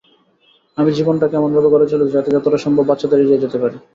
[0.77, 3.77] আমি জীবনটাকে এমনভাবে গড়ে তুলেছি যাতে যতটা সম্ভব বাচ্চাদের এড়িয়ে যেতে পারি।